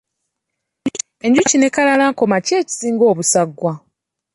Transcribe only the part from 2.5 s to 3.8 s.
ekisinga obusagwa?